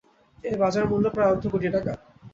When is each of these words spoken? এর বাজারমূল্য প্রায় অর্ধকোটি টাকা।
এর 0.43 0.55
বাজারমূল্য 0.61 1.05
প্রায় 1.15 1.31
অর্ধকোটি 1.31 1.67
টাকা। 1.75 1.93